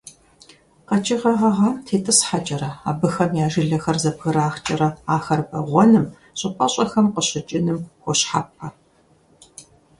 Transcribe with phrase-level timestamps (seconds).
[0.87, 6.05] КъэкӀыгъэ гъэгъам тетӀысхьэкӀэрэ, абыхэм я жылэхэр зэбграхкӀэрэ ахэр бэгъуэным,
[6.39, 8.67] щӀыпӀэщӀэхэм къыщыкӀыным хуощхьэпэ.